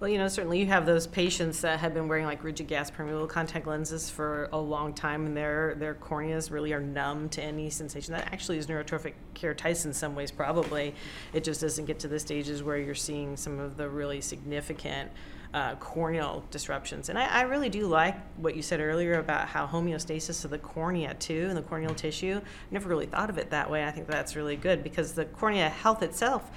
Well, 0.00 0.10
you 0.10 0.18
know, 0.18 0.26
certainly 0.26 0.58
you 0.58 0.66
have 0.66 0.86
those 0.86 1.06
patients 1.06 1.60
that 1.60 1.78
have 1.78 1.94
been 1.94 2.08
wearing 2.08 2.26
like 2.26 2.42
rigid 2.42 2.66
gas 2.66 2.90
permeable 2.90 3.28
contact 3.28 3.66
lenses 3.66 4.10
for 4.10 4.48
a 4.52 4.58
long 4.58 4.92
time, 4.92 5.24
and 5.24 5.36
their 5.36 5.76
their 5.76 5.94
corneas 5.94 6.50
really 6.50 6.72
are 6.72 6.80
numb 6.80 7.28
to 7.30 7.42
any 7.42 7.70
sensation. 7.70 8.12
That 8.12 8.32
actually 8.32 8.58
is 8.58 8.66
neurotrophic 8.66 9.12
keratitis 9.34 9.84
in 9.84 9.92
some 9.92 10.16
ways, 10.16 10.32
probably. 10.32 10.96
It 11.32 11.44
just 11.44 11.60
doesn't 11.60 11.84
get 11.84 12.00
to 12.00 12.08
the 12.08 12.18
stages 12.18 12.62
where 12.62 12.76
you're 12.76 12.96
seeing 12.96 13.36
some 13.36 13.60
of 13.60 13.76
the 13.76 13.88
really 13.88 14.20
significant 14.20 15.12
uh, 15.54 15.76
corneal 15.76 16.44
disruptions. 16.50 17.08
And 17.08 17.16
I, 17.16 17.26
I, 17.26 17.42
really 17.42 17.68
do 17.68 17.86
like 17.86 18.16
what 18.38 18.56
you 18.56 18.62
said 18.62 18.80
earlier 18.80 19.20
about 19.20 19.46
how 19.46 19.64
homeostasis 19.68 20.44
of 20.44 20.50
the 20.50 20.58
cornea, 20.58 21.14
too, 21.14 21.46
and 21.48 21.56
the 21.56 21.62
corneal 21.62 21.94
tissue. 21.94 22.40
I 22.42 22.72
never 22.72 22.88
really 22.88 23.06
thought 23.06 23.30
of 23.30 23.38
it 23.38 23.50
that 23.50 23.70
way. 23.70 23.84
I 23.84 23.92
think 23.92 24.08
that's 24.08 24.34
really 24.34 24.56
good 24.56 24.82
because 24.82 25.12
the 25.12 25.26
cornea 25.26 25.68
health 25.68 26.02
itself 26.02 26.50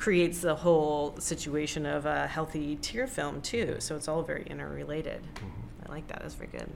creates 0.00 0.40
the 0.40 0.54
whole 0.54 1.14
situation 1.18 1.84
of 1.84 2.06
a 2.06 2.26
healthy 2.26 2.76
tear 2.76 3.06
film, 3.06 3.40
too. 3.42 3.76
So 3.80 3.94
it's 3.94 4.08
all 4.08 4.22
very 4.22 4.44
interrelated. 4.44 5.22
Mm-hmm. 5.34 5.86
I 5.86 5.92
like 5.92 6.08
that. 6.08 6.20
That's 6.22 6.34
very 6.34 6.48
good. 6.50 6.68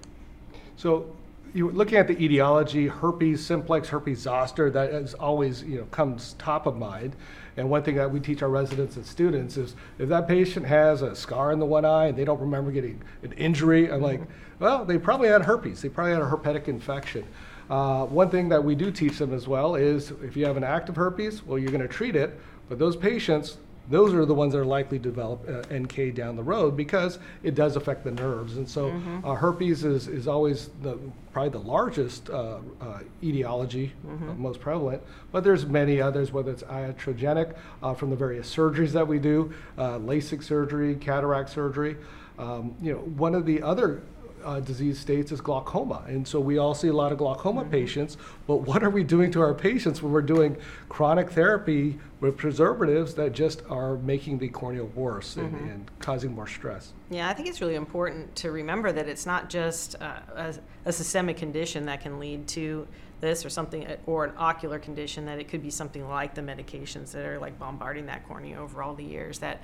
So 0.77 1.17
you 1.55 1.71
looking 1.71 1.97
at 1.97 2.07
the 2.07 2.23
etiology, 2.23 2.87
herpes 2.87 3.45
simplex, 3.45 3.89
herpes 3.89 4.19
zoster, 4.19 4.71
that 4.71 4.91
is 4.91 5.15
always 5.15 5.63
you 5.63 5.79
know 5.79 5.85
comes 5.87 6.35
top 6.39 6.67
of 6.67 6.77
mind. 6.77 7.17
And 7.57 7.71
one 7.71 7.83
thing 7.83 7.95
that 7.95 8.11
we 8.11 8.21
teach 8.21 8.43
our 8.43 8.49
residents 8.51 8.97
and 8.97 9.07
students 9.07 9.57
is 9.57 9.75
if 9.99 10.09
that 10.09 10.29
patient 10.29 10.67
has 10.67 11.03
a 11.03 11.15
scar 11.15 11.53
in 11.53 11.61
the 11.61 11.67
one 11.67 11.85
eye 11.85 12.07
and 12.07 12.19
they 12.19 12.25
don't 12.25 12.41
remember 12.41 12.73
getting 12.73 13.01
an 13.23 13.33
injury, 13.33 13.91
I'm 13.91 14.03
like, 14.03 14.21
well, 14.59 14.85
they 14.85 14.99
probably 14.99 15.29
had 15.29 15.43
herpes. 15.43 15.81
They 15.81 15.89
probably 15.89 16.13
had 16.13 16.23
a 16.23 16.27
herpetic 16.27 16.67
infection. 16.69 17.25
Uh, 17.71 18.05
one 18.07 18.29
thing 18.29 18.49
that 18.51 18.63
we 18.63 18.75
do 18.75 18.91
teach 18.91 19.19
them 19.19 19.33
as 19.33 19.49
well 19.49 19.77
is 19.77 20.11
if 20.23 20.37
you 20.37 20.45
have 20.45 20.57
an 20.57 20.65
active 20.65 20.97
herpes, 20.97 21.43
well, 21.45 21.59
you're 21.59 21.71
going 21.71 21.81
to 21.81 21.89
treat 21.89 22.17
it. 22.17 22.39
But 22.69 22.79
those 22.79 22.97
patients, 22.97 23.59
those 23.91 24.15
are 24.15 24.25
the 24.25 24.35
ones 24.35 24.55
that 24.55 24.61
are 24.61 24.65
likely 24.65 24.99
to 24.99 25.03
develop 25.03 25.47
uh, 25.49 25.75
NK 25.75 26.15
down 26.15 26.37
the 26.37 26.43
road 26.43 26.77
because 26.77 27.19
it 27.43 27.55
does 27.55 27.77
affect 27.77 28.05
the 28.05 28.11
nerves. 28.11 28.57
And 28.57 28.69
so 28.69 28.91
mm-hmm. 28.91 29.27
uh, 29.27 29.35
herpes 29.35 29.85
is, 29.85 30.09
is 30.09 30.27
always 30.27 30.71
the, 30.83 30.99
probably 31.33 31.51
the 31.51 31.59
largest 31.59 32.31
uh, 32.31 32.59
uh 32.81 33.01
etiology, 33.23 33.93
uh, 34.07 34.13
mm-hmm. 34.13 34.43
most 34.43 34.61
prevalent, 34.61 35.03
but 35.33 35.45
there's 35.45 35.67
many 35.67 36.01
others, 36.01 36.33
whether 36.33 36.51
it's 36.51 36.63
iatrogenic 36.63 37.55
uh, 37.83 37.93
from 37.93 38.11
the 38.11 38.17
various 38.17 38.55
surgeries 38.55 38.93
that 38.93 39.07
we 39.07 39.19
do, 39.19 39.53
LASIK 39.77 40.43
surgery, 40.43 40.95
cataract 40.95 41.51
surgery. 41.51 41.97
Um, 42.39 42.75
you 42.83 42.93
know, 42.93 42.99
one 42.99 43.35
of 43.35 43.47
the 43.47 43.63
other 43.63 44.03
uh, 44.45 44.61
disease 44.61 44.99
states 44.99 45.33
is 45.33 45.41
glaucoma. 45.41 46.05
And 46.07 46.27
so 46.27 46.39
we 46.39 46.59
all 46.59 46.75
see 46.75 46.89
a 46.89 46.93
lot 46.93 47.13
of 47.13 47.19
glaucoma 47.19 47.63
mm-hmm. 47.63 47.71
patients, 47.71 48.17
but 48.47 48.59
what 48.59 48.85
are 48.85 48.91
we 48.91 49.03
doing 49.03 49.31
to 49.33 49.41
our 49.41 49.55
patients 49.55 50.03
when 50.03 50.13
we're 50.13 50.23
doing 50.23 50.57
chronic 50.89 51.31
therapy 51.31 51.99
with 52.21 52.37
preservatives 52.37 53.15
that 53.15 53.33
just 53.33 53.63
are 53.69 53.97
making 53.99 54.39
the 54.39 54.49
cornea 54.49 54.85
worse 54.85 55.35
mm-hmm. 55.35 55.57
and, 55.57 55.71
and, 55.71 55.91
causing 55.99 56.35
more 56.35 56.47
stress? 56.47 56.93
Yeah, 57.11 57.29
I 57.29 57.35
think 57.35 57.49
it's 57.49 57.61
really 57.61 57.75
important 57.75 58.35
to 58.37 58.51
remember 58.51 58.93
that 58.93 59.09
it's 59.09 59.27
not 59.27 59.49
just 59.49 59.97
uh, 60.01 60.21
a, 60.35 60.55
a 60.85 60.93
systemic 60.93 61.37
condition 61.37 61.87
that 61.87 62.01
can 62.03 62.19
lead 62.19 62.47
to 62.49 62.87
this 63.21 63.45
or 63.45 63.49
something 63.49 63.87
or 64.07 64.25
an 64.25 64.33
ocular 64.37 64.79
condition 64.79 65.25
that 65.25 65.39
it 65.39 65.49
could 65.49 65.63
be 65.63 65.71
something 65.71 66.07
like 66.09 66.35
the 66.35 66.43
medications 66.43 67.13
that 67.13 67.25
are 67.25 67.39
like 67.39 67.59
bombarding 67.59 68.07
that 68.07 68.27
cornea 68.29 68.59
over 68.59 68.83
all 68.83 68.95
the 68.95 69.05
years 69.05 69.39
that 69.39 69.63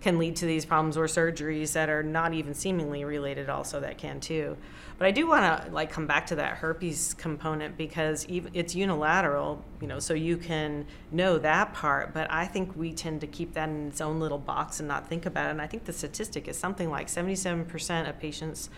can 0.00 0.18
lead 0.18 0.36
to 0.36 0.46
these 0.46 0.64
problems 0.64 0.96
or 0.96 1.06
surgeries 1.06 1.72
that 1.72 1.88
are 1.88 2.02
not 2.02 2.34
even 2.34 2.54
seemingly 2.54 3.04
related 3.04 3.48
also 3.48 3.80
that 3.80 3.98
can 3.98 4.20
too 4.20 4.56
but 4.98 5.06
i 5.06 5.10
do 5.10 5.26
want 5.26 5.64
to 5.64 5.70
like 5.72 5.90
come 5.90 6.06
back 6.06 6.26
to 6.26 6.36
that 6.36 6.58
herpes 6.58 7.14
component 7.14 7.76
because 7.76 8.26
even, 8.26 8.50
it's 8.54 8.74
unilateral 8.74 9.62
you 9.80 9.86
know 9.86 9.98
so 9.98 10.14
you 10.14 10.36
can 10.36 10.86
know 11.10 11.38
that 11.38 11.72
part 11.72 12.12
but 12.12 12.30
i 12.30 12.44
think 12.44 12.74
we 12.76 12.92
tend 12.92 13.20
to 13.20 13.26
keep 13.26 13.54
that 13.54 13.68
in 13.68 13.88
its 13.88 14.00
own 14.00 14.20
little 14.20 14.38
box 14.38 14.80
and 14.80 14.88
not 14.88 15.08
think 15.08 15.26
about 15.26 15.48
it 15.48 15.50
and 15.50 15.62
i 15.62 15.66
think 15.66 15.84
the 15.84 15.92
statistic 15.92 16.46
is 16.48 16.58
something 16.58 16.90
like 16.90 17.08
77% 17.08 18.08
of 18.08 18.18
patients 18.18 18.70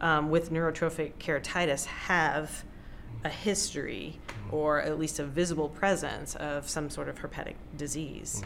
um, 0.00 0.30
with 0.30 0.50
neurotrophic 0.50 1.12
keratitis 1.18 1.84
have 1.84 2.64
a 3.24 3.28
history 3.28 4.18
or 4.50 4.80
at 4.80 4.98
least 4.98 5.18
a 5.18 5.24
visible 5.24 5.68
presence 5.68 6.34
of 6.36 6.68
some 6.68 6.90
sort 6.90 7.08
of 7.08 7.18
herpetic 7.18 7.54
disease. 7.76 8.42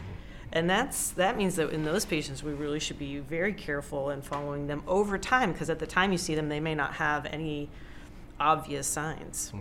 And 0.51 0.69
that's 0.69 1.11
that 1.11 1.37
means 1.37 1.55
that 1.55 1.71
in 1.71 1.83
those 1.83 2.05
patients 2.05 2.43
we 2.43 2.53
really 2.53 2.79
should 2.79 2.99
be 2.99 3.19
very 3.19 3.53
careful 3.53 4.09
in 4.09 4.21
following 4.21 4.67
them 4.67 4.83
over 4.87 5.17
time 5.17 5.51
because 5.51 5.69
at 5.69 5.79
the 5.79 5.87
time 5.87 6.11
you 6.11 6.17
see 6.17 6.35
them 6.35 6.49
they 6.49 6.59
may 6.59 6.75
not 6.75 6.93
have 6.93 7.25
any 7.25 7.69
obvious 8.39 8.87
signs. 8.87 9.51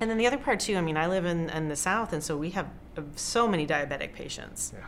And 0.00 0.10
then 0.10 0.18
the 0.18 0.26
other 0.26 0.38
part 0.38 0.60
too, 0.60 0.76
I 0.76 0.80
mean 0.80 0.96
I 0.96 1.06
live 1.06 1.24
in, 1.24 1.48
in 1.50 1.68
the 1.68 1.76
south 1.76 2.12
and 2.12 2.22
so 2.22 2.36
we 2.36 2.50
have 2.50 2.66
uh, 2.96 3.02
so 3.16 3.48
many 3.48 3.66
diabetic 3.66 4.12
patients. 4.12 4.72
Yeah. 4.74 4.84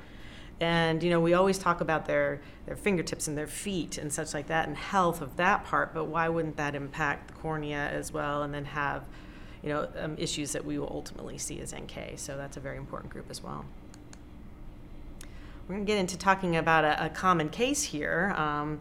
And 0.60 1.02
you 1.02 1.10
know, 1.10 1.20
we 1.20 1.34
always 1.34 1.58
talk 1.58 1.80
about 1.80 2.06
their 2.06 2.40
their 2.66 2.76
fingertips 2.76 3.28
and 3.28 3.36
their 3.36 3.46
feet 3.46 3.98
and 3.98 4.12
such 4.12 4.34
like 4.34 4.46
that 4.48 4.68
and 4.68 4.76
health 4.76 5.20
of 5.20 5.36
that 5.36 5.64
part, 5.64 5.94
but 5.94 6.04
why 6.04 6.28
wouldn't 6.28 6.56
that 6.56 6.74
impact 6.74 7.28
the 7.28 7.34
cornea 7.34 7.88
as 7.88 8.12
well 8.12 8.42
and 8.42 8.54
then 8.54 8.64
have, 8.64 9.04
you 9.62 9.68
know, 9.68 9.88
um, 9.98 10.16
issues 10.18 10.52
that 10.52 10.64
we 10.64 10.78
will 10.78 10.90
ultimately 10.90 11.38
see 11.38 11.60
as 11.60 11.74
NK. 11.74 12.14
So 12.16 12.36
that's 12.36 12.56
a 12.56 12.60
very 12.60 12.76
important 12.76 13.12
group 13.12 13.26
as 13.30 13.42
well. 13.42 13.64
We're 15.66 15.76
going 15.76 15.86
to 15.86 15.90
get 15.90 15.98
into 15.98 16.18
talking 16.18 16.56
about 16.56 16.84
a, 16.84 17.06
a 17.06 17.08
common 17.08 17.48
case 17.48 17.82
here. 17.82 18.34
Um, 18.36 18.80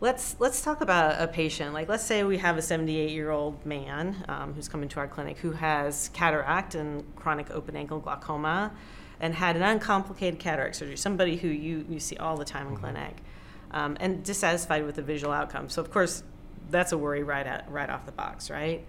let's 0.00 0.36
let's 0.38 0.62
talk 0.62 0.80
about 0.80 1.20
a 1.20 1.28
patient. 1.28 1.74
Like, 1.74 1.86
let's 1.86 2.02
say 2.02 2.24
we 2.24 2.38
have 2.38 2.56
a 2.56 2.62
78 2.62 3.10
year 3.10 3.30
old 3.30 3.64
man 3.66 4.24
um, 4.28 4.54
who's 4.54 4.66
coming 4.66 4.88
to 4.88 5.00
our 5.00 5.06
clinic 5.06 5.36
who 5.36 5.52
has 5.52 6.08
cataract 6.14 6.74
and 6.76 7.04
chronic 7.14 7.50
open 7.50 7.76
angle 7.76 8.00
glaucoma, 8.00 8.72
and 9.20 9.34
had 9.34 9.54
an 9.54 9.62
uncomplicated 9.62 10.40
cataract 10.40 10.76
surgery. 10.76 10.96
Somebody 10.96 11.36
who 11.36 11.48
you 11.48 11.84
you 11.90 12.00
see 12.00 12.16
all 12.16 12.38
the 12.38 12.44
time 12.46 12.68
in 12.68 12.76
clinic, 12.76 13.18
um, 13.72 13.98
and 14.00 14.24
dissatisfied 14.24 14.86
with 14.86 14.94
the 14.94 15.02
visual 15.02 15.32
outcome. 15.32 15.68
So 15.68 15.82
of 15.82 15.90
course, 15.90 16.22
that's 16.70 16.92
a 16.92 16.98
worry 16.98 17.22
right 17.22 17.46
at, 17.46 17.70
right 17.70 17.90
off 17.90 18.06
the 18.06 18.12
box, 18.12 18.48
right? 18.48 18.86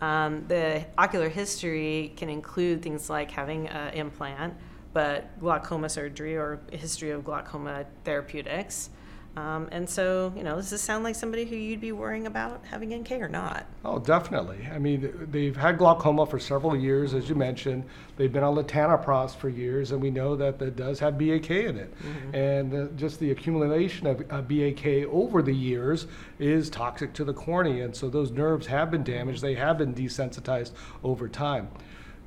Um, 0.00 0.46
the 0.48 0.86
ocular 0.96 1.28
history 1.28 2.14
can 2.16 2.30
include 2.30 2.80
things 2.80 3.10
like 3.10 3.30
having 3.30 3.68
an 3.68 3.92
implant, 3.92 4.54
but 4.98 5.38
glaucoma 5.38 5.88
surgery 5.88 6.36
or 6.36 6.58
a 6.72 6.76
history 6.76 7.12
of 7.12 7.22
glaucoma 7.22 7.84
therapeutics. 8.02 8.90
Um, 9.36 9.68
and 9.70 9.88
so, 9.88 10.32
you 10.36 10.42
know, 10.42 10.56
does 10.56 10.70
this 10.70 10.82
sound 10.82 11.04
like 11.04 11.14
somebody 11.14 11.44
who 11.44 11.54
you'd 11.54 11.80
be 11.80 11.92
worrying 11.92 12.26
about 12.26 12.64
having 12.68 12.92
NK 12.92 13.12
or 13.12 13.28
not? 13.28 13.64
Oh, 13.84 14.00
definitely. 14.00 14.68
I 14.74 14.80
mean, 14.80 15.28
they've 15.30 15.56
had 15.56 15.78
glaucoma 15.78 16.26
for 16.26 16.40
several 16.40 16.74
years, 16.76 17.14
as 17.14 17.28
you 17.28 17.36
mentioned. 17.36 17.84
They've 18.16 18.32
been 18.32 18.42
on 18.42 18.56
latanoprost 18.56 19.36
for 19.36 19.48
years, 19.48 19.92
and 19.92 20.02
we 20.02 20.10
know 20.10 20.34
that 20.34 20.58
that 20.58 20.74
does 20.74 20.98
have 20.98 21.16
BAK 21.16 21.48
in 21.48 21.76
it. 21.76 21.94
And 22.32 22.74
uh, 22.74 22.86
just 22.96 23.20
the 23.20 23.30
accumulation 23.30 24.08
of 24.08 24.24
uh, 24.30 24.42
BAK 24.42 25.06
over 25.12 25.42
the 25.42 25.54
years 25.54 26.08
is 26.40 26.68
toxic 26.68 27.12
to 27.12 27.24
the 27.24 27.34
cornea, 27.34 27.84
and 27.84 27.94
so 27.94 28.10
those 28.10 28.32
nerves 28.32 28.66
have 28.66 28.90
been 28.90 29.04
damaged. 29.04 29.42
They 29.42 29.54
have 29.54 29.78
been 29.78 29.94
desensitized 29.94 30.72
over 31.04 31.28
time. 31.28 31.68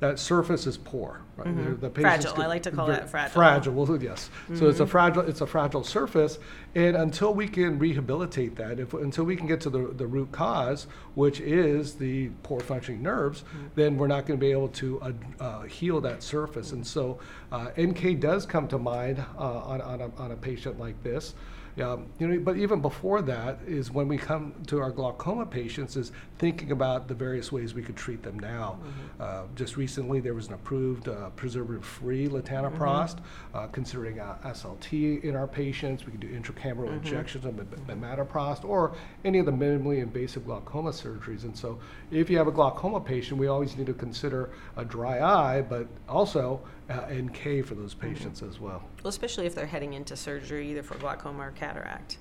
That 0.02 0.18
surface 0.18 0.66
is 0.66 0.76
poor. 0.76 1.20
Right? 1.36 1.56
The- 1.56 1.74
the 1.76 1.88
patients 1.88 2.24
Fragile. 2.24 2.42
I 2.42 2.46
like 2.48 2.64
to 2.64 2.72
call 2.72 2.88
that 2.88 3.08
fragile. 3.08 3.34
Fragile. 3.34 4.02
Yes. 4.02 4.30
So 4.54 4.68
it's 4.68 4.80
a 4.80 4.86
fragile. 4.86 5.22
It's 5.22 5.42
a 5.42 5.46
fragile 5.46 5.84
surface, 5.84 6.40
and 6.74 6.96
until 6.96 7.32
we 7.32 7.46
can 7.46 7.78
rehabilitate 7.78 8.56
that, 8.56 8.80
if 8.80 8.94
until 8.94 9.22
we 9.24 9.36
can 9.36 9.46
get 9.46 9.60
to 9.60 9.70
the 9.70 9.94
the 9.96 10.08
root 10.08 10.32
cause, 10.32 10.88
which 11.14 11.38
is 11.40 11.94
the 11.94 12.30
poor 12.42 12.58
functioning 12.58 13.00
nerves, 13.00 13.44
then 13.76 13.96
we're 13.96 14.08
not 14.08 14.26
going 14.26 14.40
to 14.40 14.44
be 14.44 14.50
able 14.50 14.70
to 14.70 15.00
uh, 15.00 15.12
uh, 15.38 15.62
heal 15.62 16.00
that 16.00 16.24
surface. 16.24 16.72
And 16.72 16.84
so, 16.84 17.20
uh, 17.52 17.68
NK 17.80 18.18
does 18.18 18.44
come 18.44 18.66
to 18.68 18.78
mind 18.78 19.24
uh, 19.38 19.58
on 19.60 19.80
on 19.82 20.00
a, 20.00 20.10
on 20.20 20.32
a 20.32 20.36
patient 20.36 20.80
like 20.80 21.00
this. 21.04 21.34
Um, 21.80 22.06
you 22.18 22.28
know, 22.28 22.38
but 22.40 22.56
even 22.56 22.80
before 22.80 23.22
that 23.22 23.60
is 23.66 23.90
when 23.90 24.06
we 24.06 24.18
come 24.18 24.54
to 24.66 24.80
our 24.80 24.90
glaucoma 24.90 25.46
patients 25.46 25.96
is 25.96 26.12
thinking 26.38 26.70
about 26.70 27.08
the 27.08 27.14
various 27.14 27.50
ways 27.50 27.72
we 27.72 27.82
could 27.82 27.96
treat 27.96 28.22
them 28.22 28.38
now. 28.38 28.78
Uh, 29.18 29.44
just 29.54 29.76
recently, 29.76 30.20
there 30.20 30.34
was 30.34 30.48
an 30.48 30.54
approved 30.54 31.08
uh, 31.08 31.30
preservative-free 31.30 32.28
latanoprost, 32.28 33.18
uh, 33.54 33.66
considering 33.68 34.20
uh, 34.20 34.36
SLT 34.44 35.24
in 35.24 35.34
our 35.34 35.46
patients. 35.46 36.04
We 36.04 36.12
can 36.12 36.20
do 36.20 36.28
intracameral 36.28 36.92
injections 36.92 37.44
of 37.46 37.54
bimatoprost 37.54 38.64
or 38.64 38.94
any 39.24 39.38
of 39.38 39.46
the 39.46 39.52
minimally 39.52 40.02
invasive 40.02 40.44
glaucoma 40.44 40.90
surgeries. 40.90 41.44
And 41.44 41.56
so, 41.56 41.78
if 42.10 42.28
you 42.28 42.36
have 42.36 42.48
a 42.48 42.52
glaucoma 42.52 43.00
patient, 43.00 43.40
we 43.40 43.46
always 43.46 43.76
need 43.76 43.86
to 43.86 43.94
consider 43.94 44.50
a 44.76 44.84
dry 44.84 45.20
eye, 45.20 45.62
but 45.62 45.86
also 46.08 46.60
uh, 46.92 47.12
NK 47.12 47.64
for 47.64 47.74
those 47.74 47.94
patients 47.94 48.42
as 48.42 48.60
well. 48.60 48.82
Well, 49.02 49.08
especially 49.08 49.46
if 49.46 49.54
they're 49.54 49.66
heading 49.66 49.94
into 49.94 50.16
surgery 50.16 50.70
either 50.70 50.82
for 50.82 50.96
glaucoma 50.98 51.48
or 51.48 51.50
cataract. 51.52 52.18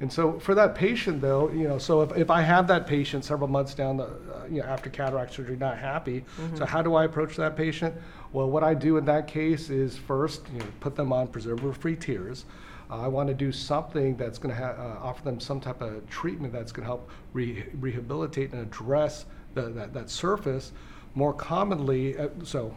And 0.00 0.10
so 0.10 0.38
for 0.40 0.54
that 0.54 0.74
patient 0.74 1.20
though, 1.20 1.50
you 1.50 1.68
know, 1.68 1.76
so 1.76 2.00
if, 2.00 2.16
if 2.16 2.30
I 2.30 2.40
have 2.40 2.66
that 2.68 2.86
patient 2.86 3.22
several 3.22 3.48
months 3.48 3.74
down 3.74 3.98
the, 3.98 4.04
uh, 4.04 4.46
you 4.50 4.62
know, 4.62 4.66
after 4.66 4.88
cataract 4.88 5.34
surgery, 5.34 5.56
not 5.56 5.76
happy, 5.78 6.24
so 6.56 6.64
how 6.64 6.80
do 6.80 6.94
I 6.94 7.04
approach 7.04 7.36
that 7.36 7.54
patient? 7.54 7.94
Well, 8.32 8.48
what 8.48 8.64
I 8.64 8.72
do 8.72 8.96
in 8.96 9.04
that 9.04 9.26
case 9.26 9.68
is 9.68 9.98
first, 9.98 10.42
you 10.54 10.60
know, 10.60 10.66
put 10.80 10.96
them 10.96 11.12
on 11.12 11.28
preservative-free 11.28 11.96
tears. 11.96 12.46
Uh, 12.90 13.00
I 13.00 13.08
want 13.08 13.28
to 13.28 13.34
do 13.34 13.52
something 13.52 14.16
that's 14.16 14.38
going 14.38 14.54
to 14.54 14.60
ha- 14.60 14.72
uh, 14.72 15.06
offer 15.06 15.22
them 15.22 15.38
some 15.38 15.60
type 15.60 15.82
of 15.82 16.08
treatment 16.08 16.52
that's 16.52 16.72
going 16.72 16.84
to 16.84 16.86
help 16.86 17.10
re- 17.34 17.66
rehabilitate 17.78 18.52
and 18.52 18.62
address 18.62 19.26
the, 19.54 19.62
that, 19.70 19.92
that 19.92 20.08
surface. 20.08 20.72
More 21.14 21.32
commonly, 21.32 22.16
uh, 22.16 22.28
so 22.44 22.74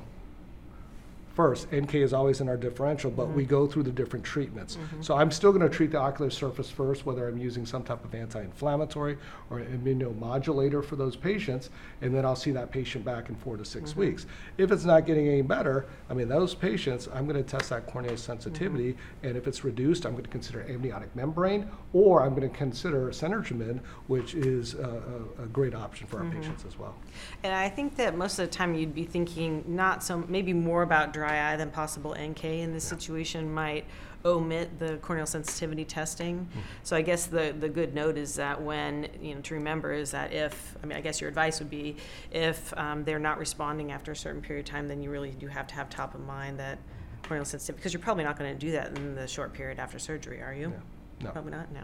first, 1.34 1.72
NK 1.72 1.96
is 1.96 2.14
always 2.14 2.42
in 2.42 2.50
our 2.50 2.58
differential, 2.58 3.10
but 3.10 3.30
we 3.30 3.44
mm-hmm. 3.44 3.50
go 3.50 3.68
through 3.68 3.84
the 3.84 3.92
different 3.92 4.24
treatments. 4.24 4.76
Mm-hmm. 4.76 5.02
So 5.02 5.16
I'm 5.16 5.32
still 5.32 5.52
going 5.52 5.68
to 5.68 5.76
treat 5.76 5.92
the 5.92 6.00
ocular 6.00 6.30
surface 6.30 6.70
first, 6.70 7.06
whether 7.06 7.28
I'm 7.28 7.38
using 7.38 7.66
some 7.66 7.84
type 7.84 8.04
of 8.04 8.14
anti-inflammatory 8.14 9.18
or 9.50 9.60
immunomodulator 9.60 10.84
for 10.84 10.96
those 10.96 11.16
patients, 11.16 11.70
and 12.02 12.14
then 12.14 12.26
I'll 12.26 12.36
see 12.36 12.52
that 12.52 12.72
patient 12.72 13.04
back 13.04 13.30
in 13.30 13.36
four 13.36 13.58
to 13.58 13.66
6 13.66 13.92
mm-hmm. 13.92 14.00
weeks. 14.00 14.26
If 14.58 14.72
it's 14.72 14.86
not 14.86 15.06
getting 15.06 15.28
any 15.28 15.42
better, 15.42 15.86
I 16.10 16.14
mean, 16.14 16.28
those 16.28 16.54
patients, 16.54 17.08
I'm 17.14 17.28
going 17.28 17.44
to 17.44 17.50
test 17.50 17.70
that 17.70 17.88
corneal 17.88 18.18
sensitivity, 18.18 18.96
and 19.24 19.36
if 19.36 19.48
it's 19.48 19.64
reduced, 19.64 20.06
I'm 20.06 20.14
going 20.14 20.24
to 20.24 20.30
consider 20.30 20.66
amniotic 20.70 21.16
membrane, 21.16 21.70
or 21.94 22.24
I'm 22.24 22.36
going 22.36 22.50
to 22.50 22.56
consider 22.56 23.10
cenegermin, 23.10 23.80
which 24.08 24.36
is 24.36 24.76
a, 24.76 25.02
a, 25.40 25.44
a 25.44 25.48
great 25.48 25.74
option 25.74 26.08
for 26.08 26.20
our 26.20 26.30
patients 26.30 26.66
as 26.66 26.78
well. 26.78 26.96
And 27.44 27.54
I 27.54 27.70
think 27.70 27.96
that 27.98 28.16
most 28.16 28.40
of 28.40 28.50
the 28.50 28.52
time 28.52 28.76
you'd 28.76 28.96
be 28.96 29.06
thinking 29.06 29.64
not 29.68 30.04
so, 30.04 30.24
maybe 30.28 30.54
more 30.54 30.84
about 30.84 31.14
dry 31.24 31.54
eye 31.54 31.56
than 31.56 31.72
possible 31.72 32.14
NK 32.20 32.44
in 32.44 32.74
this 32.74 32.84
situation 32.84 33.54
might 33.54 33.86
omit 34.26 34.78
the 34.78 34.98
corneal 34.98 35.26
sensitivity 35.26 35.86
testing. 35.86 36.48
So 36.84 36.98
I 36.98 37.02
guess 37.02 37.28
the, 37.28 37.56
the 37.58 37.70
good 37.70 37.94
note 37.94 38.18
is 38.18 38.36
that 38.36 38.62
when, 38.62 39.08
you 39.22 39.36
know, 39.36 39.42
to 39.42 39.54
remember 39.54 39.94
is 39.94 40.12
that 40.12 40.34
if, 40.34 40.76
I 40.84 40.86
mean, 40.86 40.98
I 40.98 41.02
guess 41.02 41.22
your 41.22 41.30
advice 41.30 41.60
would 41.60 41.70
be 41.70 41.96
if 42.32 42.78
um, 42.78 43.06
they're 43.06 43.20
not 43.20 43.38
responding 43.38 43.92
after 43.94 44.12
a 44.12 44.16
certain 44.16 44.42
period 44.42 44.68
of 44.68 44.72
time, 44.72 44.88
then 44.90 45.02
you 45.02 45.10
really 45.10 45.32
do 45.32 45.48
have 45.48 45.68
to 45.68 45.76
have 45.76 45.90
top 45.90 46.14
of 46.14 46.22
mind 46.22 46.60
that 46.60 46.78
corneal 47.24 47.46
sensitivity, 47.46 47.80
because 47.80 47.94
you're 47.94 48.02
probably 48.02 48.26
not 48.26 48.38
going 48.38 48.54
to 48.54 48.60
do 48.60 48.72
that 48.74 48.98
in 48.98 49.16
the 49.16 49.28
short 49.28 49.54
period 49.54 49.80
after 49.80 49.98
surgery, 50.00 50.42
are 50.42 50.54
you? 50.54 50.74
No. 51.22 51.32
Probably 51.32 51.52
not, 51.52 51.72
no. 51.72 51.84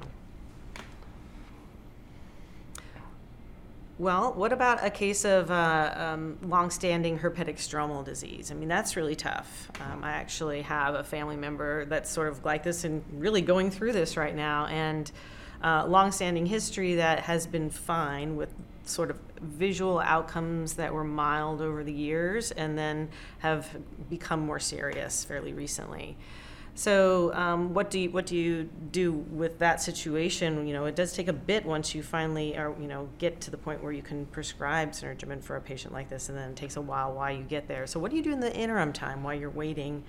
Well, 4.00 4.32
what 4.32 4.54
about 4.54 4.82
a 4.82 4.90
case 4.90 5.26
of 5.26 5.52
uh, 5.52 5.94
um, 5.94 6.38
longstanding 6.42 7.20
herpetic 7.20 7.58
stromal 7.58 8.06
disease? 8.06 8.50
I 8.50 8.54
mean, 8.54 8.70
that's 8.70 8.96
really 8.96 9.14
tough. 9.14 9.70
Um, 9.82 10.06
I 10.06 10.12
actually 10.12 10.62
have 10.62 10.96
a 10.96 11.04
family 11.04 11.36
member 11.36 11.84
that's 11.84 12.10
sort 12.10 12.30
of 12.30 12.46
like 12.46 12.64
this 12.64 12.86
and 12.86 13.04
really 13.12 13.42
going 13.42 13.70
through 13.70 13.92
this 13.92 14.16
right 14.16 14.34
now, 14.34 14.68
and 14.68 15.12
uh, 15.62 15.86
longstanding 15.86 16.46
history 16.46 16.96
that 16.96 17.20
has 17.20 17.46
been 17.46 17.70
fine 17.70 18.38
with 18.38 18.54
sort 18.86 19.12
of 19.12 19.20
visual 19.42 20.00
outcomes 20.00 20.76
that 20.76 20.94
were 20.94 21.04
mild 21.04 21.60
over 21.60 21.84
the 21.84 21.92
years 21.92 22.52
and 22.52 22.78
then 22.78 23.10
have 23.40 23.68
become 24.10 24.40
more 24.40 24.62
serious 24.62 25.26
fairly 25.26 25.52
recently. 25.52 26.16
So, 26.76 27.34
um, 27.34 27.74
what 27.74 27.90
do 27.90 28.00
you 28.00 28.10
what 28.10 28.26
do 28.26 28.38
you 28.38 28.70
do 28.92 29.12
with 29.12 29.60
that 29.60 29.82
situation? 29.82 30.66
You 30.66 30.74
know, 30.74 30.86
it 30.86 30.96
does 30.96 31.14
take 31.14 31.28
a 31.28 31.34
bit 31.34 31.66
once 31.66 31.94
you 31.94 32.02
finally 32.02 32.56
are 32.58 32.74
you 32.80 32.88
know 32.88 33.10
get 33.18 33.42
to 33.42 33.52
the 33.52 33.58
point 33.58 33.84
where 33.84 33.92
you 33.92 34.02
can 34.02 34.26
prescribe 34.28 34.92
cenegermin 34.92 35.44
for 35.44 35.58
a 35.58 35.62
patient 35.62 35.94
like 35.94 36.10
this, 36.10 36.30
and 36.30 36.38
then 36.38 36.52
it 36.52 36.56
takes 36.56 36.78
a 36.78 36.82
while 36.82 37.14
while 37.14 37.36
you 37.36 37.44
get 37.44 37.68
there. 37.68 37.86
So, 37.86 38.00
what 38.00 38.12
do 38.12 38.18
you 38.18 38.24
do 38.24 38.32
in 38.32 38.40
the 38.40 38.56
interim 38.56 38.94
time 38.94 39.24
while 39.24 39.34
you're 39.34 39.50
waiting, 39.50 40.04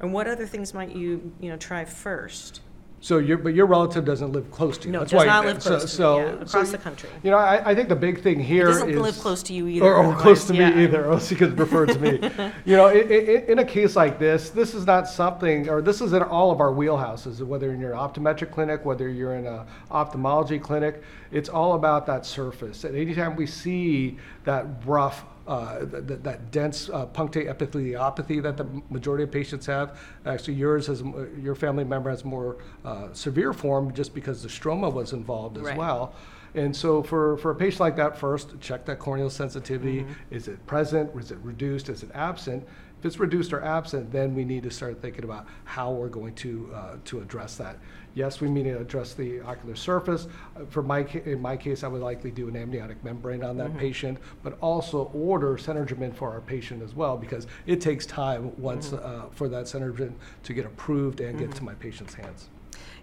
and 0.00 0.12
what 0.12 0.26
other 0.26 0.46
things 0.46 0.74
might 0.74 0.94
you 0.94 1.32
you 1.40 1.48
know 1.48 1.56
try 1.56 1.84
first? 1.84 2.60
So 3.02 3.16
your, 3.16 3.38
but 3.38 3.54
your 3.54 3.64
relative 3.64 4.04
doesn't 4.04 4.32
live 4.32 4.50
close 4.50 4.76
to 4.76 4.86
you. 4.86 4.92
No, 4.92 4.98
That's 5.00 5.12
does 5.12 5.18
why- 5.20 5.24
not 5.24 5.46
live 5.46 5.62
so- 5.62 5.70
close 5.70 5.80
to 5.82 5.86
me, 5.86 5.90
so- 5.92 6.18
yeah, 6.18 6.30
so 6.34 6.40
across 6.42 6.70
the 6.70 6.76
country. 6.78 7.08
You 7.22 7.30
know, 7.30 7.38
I, 7.38 7.70
I 7.70 7.74
think 7.74 7.88
the 7.88 7.96
big 7.96 8.22
thing 8.22 8.38
here 8.38 8.68
is. 8.68 8.78
doesn't 8.78 9.00
live 9.00 9.16
close 9.18 9.42
to 9.44 9.54
you 9.54 9.66
either, 9.68 9.86
Or, 9.86 10.04
or 10.04 10.14
close 10.16 10.44
to 10.48 10.52
me 10.52 10.58
otherwise, 10.64 10.76
yeah. 10.76 10.84
either, 10.84 11.04
or 11.06 11.12
else 11.12 11.28
he 11.30 11.34
could 11.34 11.58
refer 11.58 11.86
to 11.86 11.98
me. 11.98 12.20
You 12.66 12.76
know, 12.76 12.86
i- 12.88 12.92
i- 12.92 13.44
in 13.48 13.58
a 13.58 13.64
case 13.64 13.96
like 13.96 14.18
this, 14.18 14.50
this 14.50 14.74
is 14.74 14.84
not 14.86 15.08
something, 15.08 15.68
or 15.70 15.80
this 15.80 16.02
is 16.02 16.12
in 16.12 16.22
all 16.22 16.50
of 16.52 16.60
our 16.60 16.70
wheelhouses, 16.72 17.40
whether 17.40 17.72
in 17.72 17.80
your 17.80 17.92
optometric 17.92 18.50
clinic, 18.52 18.84
whether 18.84 19.08
you're 19.08 19.34
in 19.34 19.46
a 19.46 19.66
ophthalmology 19.90 20.58
clinic, 20.58 21.02
it's 21.32 21.48
all 21.48 21.74
about 21.74 22.04
that 22.06 22.26
surface. 22.26 22.84
And 22.84 22.94
anytime 22.94 23.34
we 23.34 23.46
see 23.46 24.18
that 24.44 24.66
rough, 24.84 25.24
uh, 25.50 25.80
that, 25.84 26.22
that 26.22 26.50
dense 26.52 26.88
uh, 26.90 27.04
punctate 27.06 27.48
epitheliopathy 27.52 28.40
that 28.40 28.56
the 28.56 28.64
majority 28.88 29.24
of 29.24 29.32
patients 29.32 29.66
have, 29.66 29.98
actually 30.24 30.54
yours 30.54 30.86
has, 30.86 31.02
your 31.42 31.56
family 31.56 31.82
member 31.82 32.08
has 32.08 32.24
more 32.24 32.58
uh, 32.84 33.08
severe 33.12 33.52
form 33.52 33.92
just 33.92 34.14
because 34.14 34.42
the 34.44 34.48
stroma 34.48 34.90
was 34.92 35.12
involved 35.12 35.56
as 35.58 35.64
Right. 35.64 35.76
well. 35.76 36.14
And 36.54 36.74
so 36.74 37.02
for, 37.02 37.36
for 37.38 37.50
a 37.50 37.54
patient 37.54 37.80
like 37.80 37.96
that, 37.96 38.16
first, 38.16 38.60
check 38.60 38.84
that 38.86 38.98
corneal 39.00 39.30
sensitivity. 39.30 40.04
Is 40.30 40.48
it 40.48 40.64
present? 40.66 41.10
Is 41.16 41.30
it 41.30 41.38
reduced? 41.42 41.88
Is 41.88 42.02
it 42.02 42.10
absent? 42.14 42.66
If 43.00 43.06
it's 43.06 43.18
reduced 43.18 43.54
or 43.54 43.64
absent, 43.64 44.12
then 44.12 44.34
we 44.34 44.44
need 44.44 44.62
to 44.64 44.70
start 44.70 45.00
thinking 45.00 45.24
about 45.24 45.46
how 45.64 45.90
we're 45.90 46.10
going 46.10 46.34
to, 46.34 46.70
uh, 46.74 46.96
to 47.06 47.20
address 47.20 47.56
that. 47.56 47.78
Yes, 48.12 48.42
we 48.42 48.50
need 48.50 48.64
to 48.64 48.78
address 48.78 49.14
the 49.14 49.40
ocular 49.40 49.74
surface. 49.74 50.28
Uh, 50.54 50.66
For 50.66 50.82
my, 50.82 51.04
ca- 51.04 51.22
in 51.24 51.40
my 51.40 51.56
case, 51.56 51.82
I 51.82 51.88
would 51.88 52.02
likely 52.02 52.30
do 52.30 52.46
an 52.48 52.56
amniotic 52.56 53.02
membrane 53.02 53.42
on 53.42 53.56
that 53.56 53.74
patient, 53.78 54.18
but 54.42 54.58
also 54.60 55.04
order 55.14 55.56
cenegermin 55.56 56.14
for 56.14 56.30
our 56.30 56.42
patient 56.42 56.82
as 56.82 56.94
well, 56.94 57.16
because 57.16 57.46
it 57.64 57.80
takes 57.80 58.04
time 58.04 58.52
once, 58.60 58.92
uh, 58.92 59.28
for 59.30 59.48
that 59.48 59.64
cenegermin 59.64 60.12
to 60.42 60.52
get 60.52 60.66
approved 60.66 61.22
and 61.22 61.38
get 61.38 61.54
to 61.54 61.64
my 61.64 61.72
patient's 61.76 62.12
hands. 62.12 62.50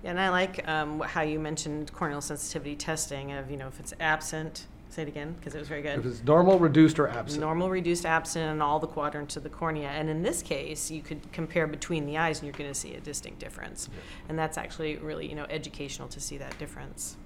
And 0.03 0.19
I 0.19 0.29
like 0.29 0.67
um, 0.67 0.99
how 0.99 1.21
you 1.23 1.39
mentioned 1.39 1.91
corneal 1.91 2.21
sensitivity 2.21 2.75
testing 2.75 3.31
of, 3.31 3.49
you 3.49 3.57
know, 3.57 3.67
if 3.67 3.79
it's 3.79 3.95
absent, 3.99 4.67
say 4.89 5.03
it 5.03 5.07
again, 5.07 5.33
because 5.33 5.55
it 5.55 5.59
was 5.59 5.67
very 5.67 5.81
good. 5.81 5.99
If 5.99 6.05
it's 6.05 6.23
normal, 6.23 6.59
reduced, 6.59 6.99
or 6.99 7.07
absent. 7.07 7.41
Normal, 7.41 7.69
reduced, 7.69 8.05
absent, 8.05 8.51
and 8.51 8.63
all 8.63 8.79
the 8.79 8.87
quadrants 8.87 9.37
of 9.37 9.43
the 9.43 9.49
cornea. 9.49 9.89
And 9.89 10.09
in 10.09 10.23
this 10.23 10.41
case, 10.41 10.89
you 10.89 11.01
could 11.01 11.31
compare 11.31 11.67
between 11.67 12.05
the 12.05 12.17
eyes 12.17 12.39
and 12.39 12.47
you're 12.47 12.57
going 12.57 12.69
to 12.69 12.79
see 12.79 12.93
a 12.95 12.99
distinct 12.99 13.39
difference. 13.39 13.89
And 14.29 14.37
that's 14.37 14.57
actually 14.57 14.97
really, 14.97 15.27
you 15.27 15.35
know, 15.35 15.45
educational 15.49 16.07
to 16.09 16.19
see 16.19 16.37
that 16.37 16.57
difference. 16.57 17.17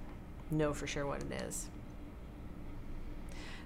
Know 0.50 0.74
for 0.74 0.86
sure 0.86 1.06
what 1.06 1.22
it 1.22 1.32
is. 1.46 1.68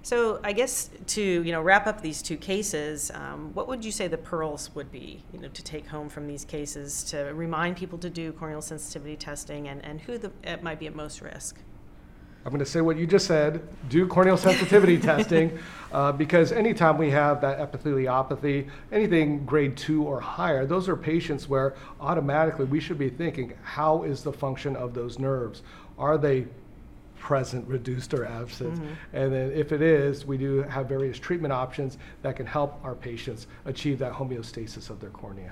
So 0.07 0.39
I 0.41 0.53
guess 0.53 0.89
to 1.07 1.21
you 1.21 1.51
know 1.51 1.61
wrap 1.61 1.85
up 1.85 1.99
these 1.99 2.21
two 2.21 2.37
cases, 2.37 3.11
um, 3.13 3.53
what 3.53 3.67
would 3.67 3.83
you 3.83 3.91
say 3.91 4.07
the 4.07 4.17
pearls 4.17 4.73
would 4.73 4.89
be 4.89 5.21
you 5.33 5.39
know 5.39 5.49
to 5.49 5.61
take 5.61 5.85
home 5.85 6.07
from 6.07 6.27
these 6.27 6.45
cases 6.45 7.03
to 7.05 7.33
remind 7.33 7.75
people 7.75 7.97
to 7.97 8.09
do 8.09 8.31
corneal 8.31 8.61
sensitivity 8.61 9.17
testing 9.17 9.67
and, 9.67 9.83
and 9.83 9.99
who 9.99 10.17
the, 10.17 10.31
it 10.45 10.63
might 10.63 10.79
be 10.79 10.87
at 10.87 10.95
most 10.95 11.19
risk? 11.21 11.57
I'm 12.47 12.51
going 12.51 12.63
to 12.63 12.65
say 12.65 12.79
what 12.79 12.95
you 12.95 13.05
just 13.05 13.27
said. 13.27 13.61
Do 13.89 14.07
corneal 14.07 14.37
sensitivity 14.37 14.97
testing 15.01 15.59
uh, 15.91 16.13
because 16.13 16.53
anytime 16.53 16.97
we 16.97 17.09
have 17.09 17.41
that 17.41 17.59
epitheliopathy, 17.59 18.69
anything 18.93 19.45
grade 19.45 19.75
two 19.75 20.03
or 20.03 20.21
higher, 20.21 20.65
those 20.65 20.87
are 20.87 20.95
patients 20.95 21.49
where 21.49 21.75
automatically 21.99 22.63
we 22.63 22.79
should 22.79 22.97
be 22.97 23.09
thinking, 23.09 23.51
how 23.63 24.03
is 24.03 24.23
the 24.23 24.31
function 24.31 24.77
of 24.77 24.93
those 24.93 25.19
nerves? 25.19 25.61
Are 25.99 26.17
they 26.17 26.47
present, 27.19 27.67
reduced, 27.67 28.13
or 28.13 28.23
absent? 28.23 28.79
And 29.11 29.33
then 29.33 29.51
if 29.51 29.73
it 29.73 29.81
is, 29.81 30.25
we 30.25 30.37
do 30.37 30.61
have 30.63 30.87
various 30.87 31.19
treatment 31.19 31.51
options 31.51 31.97
that 32.21 32.37
can 32.37 32.45
help 32.45 32.79
our 32.81 32.95
patients 32.95 33.47
achieve 33.65 33.99
that 33.99 34.13
homeostasis 34.13 34.89
of 34.89 35.01
their 35.01 35.09
cornea. 35.09 35.51